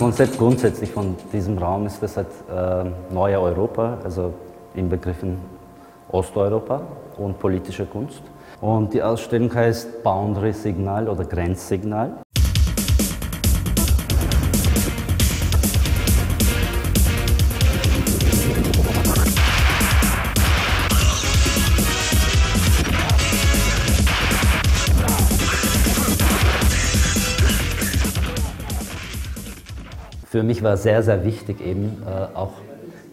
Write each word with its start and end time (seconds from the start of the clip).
Konzept 0.00 0.38
grundsätzlich 0.38 0.90
von 0.90 1.16
diesem 1.32 1.56
Raum 1.56 1.86
ist 1.86 2.02
das 2.02 2.16
halt 2.16 2.26
äh, 2.50 2.84
neue 3.14 3.40
Europa, 3.40 3.98
also 4.02 4.34
in 4.74 4.88
Begriffen 4.88 5.38
Osteuropa 6.10 6.82
und 7.16 7.38
politische 7.38 7.86
Kunst. 7.86 8.22
Und 8.60 8.92
die 8.92 9.02
Ausstellung 9.02 9.54
heißt 9.54 10.02
Boundary 10.02 10.52
Signal 10.52 11.08
oder 11.08 11.24
Grenzsignal. 11.24 12.22
Für 30.30 30.44
mich 30.44 30.62
war 30.62 30.76
sehr, 30.76 31.02
sehr 31.02 31.24
wichtig 31.24 31.60
eben 31.60 32.04
äh, 32.06 32.36
auch 32.36 32.52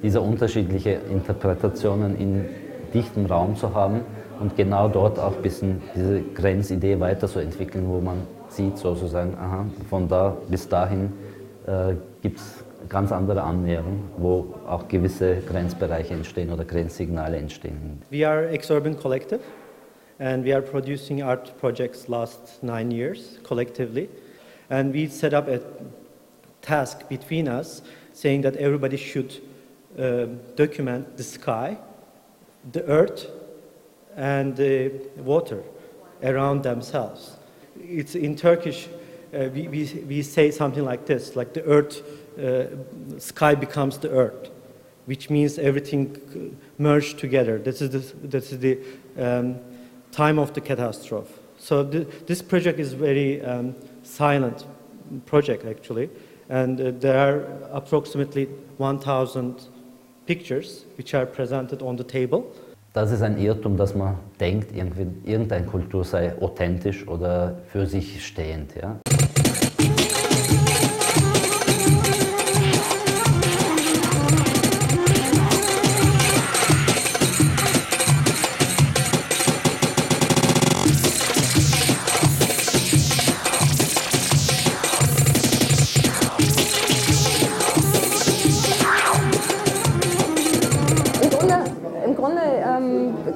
diese 0.03 0.21
unterschiedlichen 0.21 0.97
Interpretationen 1.09 2.15
in 2.15 2.45
dichtem 2.93 3.25
Raum 3.25 3.55
zu 3.55 3.73
haben 3.73 4.01
und 4.39 4.55
genau 4.55 4.87
dort 4.87 5.17
auch 5.17 5.35
ein 5.35 5.41
bisschen 5.41 5.81
diese 5.95 6.21
Grenzidee 6.21 6.99
weiterzuentwickeln, 6.99 7.89
wo 7.89 8.01
man 8.01 8.17
sieht 8.49 8.77
sozusagen, 8.77 9.33
aha, 9.33 9.65
von 9.89 10.07
da 10.07 10.37
bis 10.47 10.69
dahin 10.69 11.11
äh, 11.65 11.95
gibt 12.21 12.37
es 12.37 12.63
ganz 12.87 13.11
andere 13.11 13.41
Annäherungen, 13.41 14.03
wo 14.19 14.53
auch 14.67 14.87
gewisse 14.87 15.37
Grenzbereiche 15.37 16.13
entstehen 16.13 16.53
oder 16.53 16.65
Grenzsignale 16.65 17.37
entstehen. 17.37 17.99
We 18.11 18.27
are 18.27 18.47
Exorbitant 18.47 19.01
Collective 19.01 19.39
and 20.19 20.45
we 20.45 20.53
are 20.53 20.61
producing 20.61 21.23
art 21.23 21.57
projects 21.59 22.07
last 22.07 22.61
nine 22.61 22.91
years 22.91 23.39
collectively 23.41 24.07
and 24.69 24.93
we 24.93 25.07
set 25.07 25.33
up 25.33 25.47
a 25.47 25.59
task 26.67 27.07
between 27.07 27.47
us 27.47 27.81
saying 28.13 28.41
that 28.41 28.55
everybody 28.57 28.97
should 28.97 29.31
uh, 29.97 30.25
document 30.55 31.17
the 31.17 31.23
sky, 31.23 31.77
the 32.71 32.83
earth, 32.85 33.27
and 34.15 34.55
the 34.55 34.91
water 35.17 35.63
around 36.23 36.63
themselves. 36.63 37.37
It's 37.79 38.15
in 38.15 38.35
Turkish, 38.35 38.87
uh, 39.33 39.49
we, 39.53 39.67
we, 39.67 40.03
we 40.07 40.21
say 40.23 40.51
something 40.51 40.83
like 40.83 41.05
this, 41.05 41.35
like 41.35 41.53
the 41.53 41.63
earth, 41.63 42.01
uh, 42.37 43.19
sky 43.19 43.55
becomes 43.55 43.97
the 43.99 44.09
earth, 44.09 44.49
which 45.05 45.29
means 45.29 45.57
everything 45.57 46.57
merged 46.77 47.19
together. 47.19 47.59
This 47.59 47.81
is 47.81 47.89
the, 47.91 48.27
this 48.27 48.51
is 48.51 48.59
the 48.59 48.79
um, 49.17 49.59
time 50.11 50.39
of 50.39 50.53
the 50.53 50.61
catastrophe. 50.61 51.33
So 51.59 51.83
the, 51.83 51.99
this 52.25 52.41
project 52.41 52.79
is 52.79 52.93
very 52.93 53.41
um, 53.41 53.75
silent 54.03 54.65
project 55.25 55.65
actually, 55.65 56.09
and 56.49 56.79
uh, 56.79 56.91
there 56.99 57.17
are 57.17 57.45
approximately 57.71 58.47
1,000 58.77 59.67
pictures 60.25 60.85
which 60.97 61.13
are 61.13 61.25
presented 61.25 61.81
on 61.81 61.97
the 61.97 62.03
table. 62.03 62.43
Das 62.93 63.11
ist 63.11 63.21
ein 63.21 63.37
Irrtum, 63.37 63.77
dass 63.77 63.93
man 63.93 64.17
denkt, 64.39 64.75
irgendeine 64.75 65.65
Kultur 65.67 66.03
sei 66.03 66.33
authentisch 66.41 67.07
oder 67.07 67.55
für 67.67 67.85
sich 67.85 68.25
stehend. 68.25 68.73
Ja? 68.75 68.97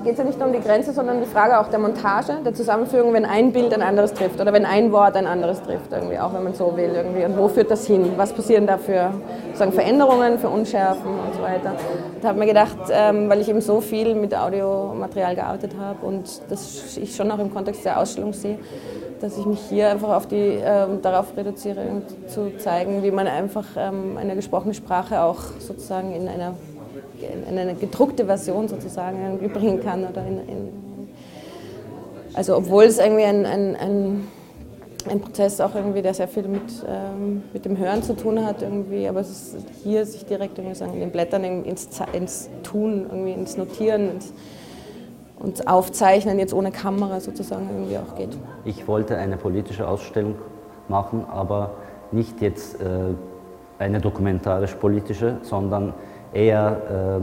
Geht 0.03 0.13
es 0.13 0.17
ja 0.17 0.23
nicht 0.23 0.39
nur 0.39 0.47
um 0.47 0.53
die 0.53 0.59
Grenze, 0.59 0.93
sondern 0.93 1.19
die 1.19 1.25
Frage 1.25 1.59
auch 1.59 1.67
der 1.67 1.79
Montage, 1.79 2.37
der 2.45 2.53
Zusammenführung, 2.53 3.13
wenn 3.13 3.25
ein 3.25 3.51
Bild 3.51 3.73
ein 3.73 3.81
anderes 3.81 4.13
trifft 4.13 4.39
oder 4.39 4.53
wenn 4.53 4.65
ein 4.65 4.91
Wort 4.91 5.15
ein 5.15 5.27
anderes 5.27 5.61
trifft, 5.61 5.91
irgendwie, 5.91 6.17
auch 6.19 6.33
wenn 6.33 6.43
man 6.43 6.53
so 6.53 6.75
will. 6.75 6.91
Irgendwie. 6.93 7.25
Und 7.25 7.37
wo 7.37 7.47
führt 7.47 7.71
das 7.71 7.85
hin? 7.85 8.13
Was 8.17 8.33
passieren 8.33 8.67
da 8.67 8.77
für 8.77 9.11
sagen, 9.53 9.71
Veränderungen, 9.71 10.39
für 10.39 10.49
Unschärfen 10.49 11.11
und 11.11 11.35
so 11.35 11.41
weiter? 11.41 11.73
Da 12.21 12.29
habe 12.29 12.39
ich 12.39 12.45
mir 12.45 12.53
gedacht, 12.53 12.77
ähm, 12.91 13.29
weil 13.29 13.41
ich 13.41 13.49
eben 13.49 13.61
so 13.61 13.81
viel 13.81 14.15
mit 14.15 14.35
Audiomaterial 14.35 15.35
gearbeitet 15.35 15.71
habe 15.79 16.05
und 16.05 16.41
das 16.49 16.97
ich 16.97 17.15
schon 17.15 17.31
auch 17.31 17.39
im 17.39 17.53
Kontext 17.53 17.85
der 17.85 17.99
Ausstellung 17.99 18.33
sehe, 18.33 18.59
dass 19.21 19.37
ich 19.37 19.45
mich 19.45 19.59
hier 19.69 19.89
einfach 19.89 20.09
auf 20.09 20.27
die, 20.27 20.35
ähm, 20.63 21.01
darauf 21.01 21.37
reduziere, 21.37 22.01
zu 22.27 22.57
zeigen, 22.57 23.03
wie 23.03 23.11
man 23.11 23.27
einfach 23.27 23.65
ähm, 23.77 24.17
eine 24.19 24.35
gesprochene 24.35 24.73
Sprache 24.73 25.21
auch 25.21 25.39
sozusagen 25.59 26.13
in 26.13 26.27
einer 26.27 26.55
in 27.23 27.57
eine 27.57 27.75
gedruckte 27.75 28.25
Version 28.25 28.67
sozusagen 28.67 29.39
bringen 29.53 29.81
kann. 29.83 30.05
Oder 30.05 30.25
in, 30.25 30.37
in, 30.47 30.69
also 32.33 32.57
obwohl 32.57 32.85
es 32.85 32.99
irgendwie 32.99 33.23
ein, 33.23 33.45
ein, 33.45 33.75
ein, 33.75 34.27
ein, 35.09 35.19
Prozess 35.19 35.59
auch 35.59 35.75
irgendwie, 35.75 36.01
der 36.01 36.13
sehr 36.13 36.27
viel 36.27 36.47
mit, 36.47 36.61
ähm, 36.87 37.43
mit 37.53 37.65
dem 37.65 37.77
Hören 37.77 38.03
zu 38.03 38.15
tun 38.15 38.45
hat 38.45 38.61
irgendwie, 38.61 39.07
aber 39.07 39.19
es 39.19 39.29
ist 39.29 39.57
hier 39.83 40.05
sich 40.05 40.25
direkt 40.25 40.57
irgendwie 40.57 40.75
sagen, 40.75 40.93
in 40.93 40.99
den 40.99 41.11
Blättern 41.11 41.43
ins, 41.43 41.89
ins 42.13 42.49
Tun, 42.63 43.07
irgendwie 43.09 43.33
ins 43.33 43.57
Notieren, 43.57 44.11
ins, 44.11 44.33
und 45.41 45.67
Aufzeichnen 45.67 46.37
jetzt 46.37 46.53
ohne 46.53 46.71
Kamera 46.71 47.19
sozusagen 47.19 47.67
irgendwie 47.69 47.97
auch 47.97 48.15
geht. 48.15 48.37
Ich 48.63 48.87
wollte 48.87 49.17
eine 49.17 49.37
politische 49.37 49.87
Ausstellung 49.87 50.35
machen, 50.87 51.25
aber 51.29 51.71
nicht 52.11 52.41
jetzt 52.41 52.79
äh, 52.79 52.85
eine 53.79 53.99
dokumentarisch-politische, 53.99 55.37
sondern 55.41 55.93
eher 56.33 57.21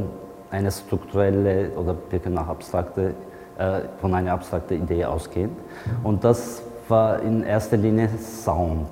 äh, 0.51 0.55
eine 0.55 0.71
strukturelle 0.71 1.71
oder 1.77 1.97
nach 2.31 2.49
abstrakte, 2.49 3.15
äh, 3.59 3.81
von 4.01 4.15
einer 4.15 4.33
abstrakten 4.33 4.83
Idee 4.83 5.05
ausgehend. 5.05 5.57
Und 6.03 6.25
das 6.25 6.63
war 6.89 7.21
in 7.23 7.43
erster 7.43 7.77
Linie 7.77 8.09
Sound. 8.19 8.89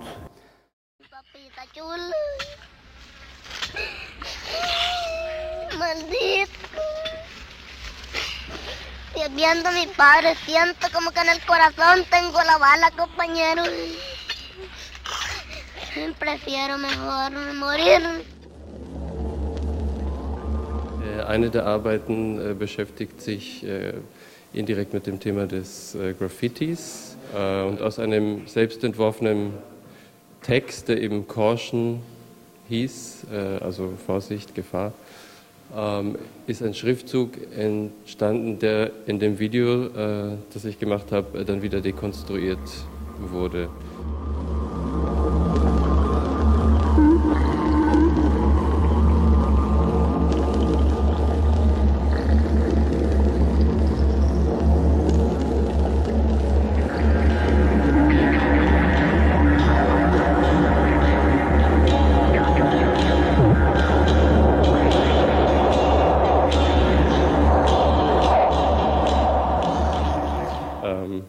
viendo 9.37 9.69
a 9.69 9.73
mi 9.73 9.87
padre, 9.87 10.35
siento 10.47 10.89
como 10.93 11.11
que 11.11 11.21
en 11.21 11.29
el 11.29 11.41
corazón 11.45 12.05
tengo 12.11 12.43
la 12.43 12.59
bala, 12.59 12.91
compañero. 12.93 13.63
Prefiero 16.19 16.79
mejor 16.79 17.33
morir. 17.55 18.36
Eine 21.25 21.51
der 21.51 21.67
Arbeiten 21.67 22.39
äh, 22.39 22.55
beschäftigt 22.55 23.21
sich 23.21 23.65
äh, 23.65 23.95
indirekt 24.53 24.93
mit 24.93 25.07
dem 25.07 25.21
Thema 25.21 25.47
des 25.47 25.95
äh, 25.95 26.13
Graffitis 26.13 27.17
und 27.35 27.83
aus 27.83 27.99
einem 27.99 28.47
selbstentworfenen 28.47 29.51
Text, 30.43 30.89
der 30.89 31.03
eben 31.03 31.27
Caution 31.27 32.01
hieß, 32.69 33.27
also 33.61 33.95
Vorsicht, 34.07 34.55
Gefahr, 34.55 34.93
ähm, 35.77 36.17
ist 36.47 36.63
ein 36.63 36.73
Schriftzug 36.73 37.33
entstanden, 37.59 38.61
der 38.61 38.93
in 39.07 39.19
dem 39.19 39.41
Video, 39.41 39.89
das 40.55 40.65
ich 40.65 40.79
gemacht 40.79 41.11
habe, 41.11 41.45
dann 41.45 41.63
wieder 41.63 41.81
dekonstruiert 41.81 42.61
wurde. 43.19 43.69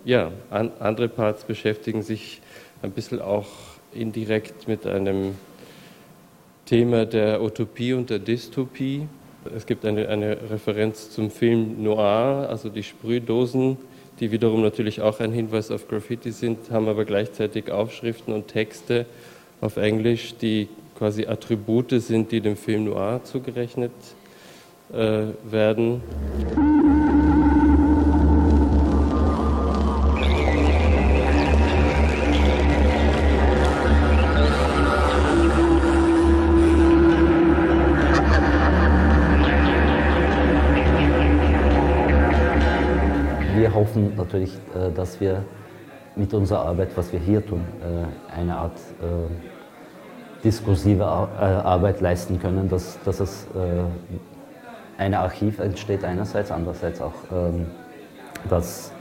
Ja, 0.05 0.31
an, 0.49 0.71
andere 0.79 1.07
Parts 1.07 1.43
beschäftigen 1.43 2.01
sich 2.01 2.41
ein 2.81 2.91
bisschen 2.91 3.21
auch 3.21 3.47
indirekt 3.93 4.67
mit 4.67 4.85
einem 4.85 5.35
Thema 6.65 7.05
der 7.05 7.41
Utopie 7.41 7.93
und 7.93 8.09
der 8.09 8.19
Dystopie. 8.19 9.07
Es 9.55 9.65
gibt 9.65 9.85
eine, 9.85 10.09
eine 10.09 10.37
Referenz 10.49 11.09
zum 11.11 11.31
Film 11.31 11.81
Noir, 11.81 12.47
also 12.49 12.69
die 12.69 12.83
Sprühdosen, 12.83 13.77
die 14.19 14.31
wiederum 14.31 14.61
natürlich 14.61 15.01
auch 15.01 15.19
ein 15.19 15.31
Hinweis 15.31 15.71
auf 15.71 15.87
Graffiti 15.87 16.31
sind, 16.31 16.69
haben 16.71 16.87
aber 16.87 17.05
gleichzeitig 17.05 17.71
Aufschriften 17.71 18.33
und 18.33 18.47
Texte 18.47 19.05
auf 19.61 19.77
Englisch, 19.77 20.35
die 20.35 20.67
quasi 20.97 21.25
Attribute 21.27 22.01
sind, 22.01 22.31
die 22.31 22.41
dem 22.41 22.57
Film 22.57 22.85
Noir 22.85 23.21
zugerechnet 23.23 23.91
äh, 24.91 25.27
werden. 25.49 26.01
Hoffen 43.97 44.15
natürlich, 44.15 44.53
äh, 44.75 44.91
dass 44.93 45.19
wir 45.19 45.43
mit 46.15 46.33
unserer 46.33 46.65
Arbeit, 46.65 46.89
was 46.95 47.11
wir 47.11 47.19
hier 47.19 47.45
tun, 47.45 47.61
äh, 47.81 48.35
eine 48.35 48.57
Art 48.57 48.77
äh, 49.01 50.43
diskursive 50.43 51.05
Arbeit 51.05 51.99
leisten 51.99 52.39
können, 52.39 52.69
dass, 52.69 52.99
dass 53.03 53.19
es 53.19 53.47
ein 54.95 55.15
Archiv 55.15 55.57
entsteht 55.57 56.03
einerseits, 56.03 56.51
andererseits 56.51 57.01
auch, 57.01 57.13
ähm, 57.31 57.65
dass 58.47 58.91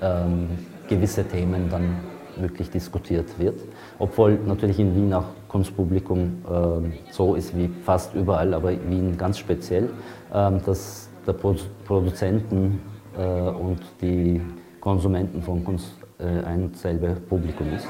ähm, 0.00 0.48
gewisse 0.88 1.22
Themen 1.22 1.68
dann 1.70 1.98
wirklich 2.36 2.70
diskutiert 2.70 3.38
wird. 3.38 3.60
Obwohl 3.98 4.38
natürlich 4.46 4.80
in 4.80 4.96
Wien 4.96 5.12
auch 5.12 5.26
Kunstpublikum 5.48 6.42
äh, 6.48 7.12
so 7.12 7.34
ist 7.34 7.54
wie 7.54 7.68
fast 7.84 8.14
überall, 8.14 8.54
aber 8.54 8.72
Wien 8.72 9.18
ganz 9.18 9.38
speziell, 9.38 9.90
äh, 10.32 10.50
dass 10.64 11.10
der 11.26 11.34
Pro 11.34 11.54
Produzenten 11.84 12.80
äh, 13.18 13.22
und 13.22 13.80
die 14.00 14.40
Konsumenten 14.80 15.42
von 15.42 15.64
Kunst 15.64 15.96
äh, 16.18 16.44
ein 16.44 16.72
selber 16.74 17.14
Publikum 17.28 17.66
ist. 17.74 17.86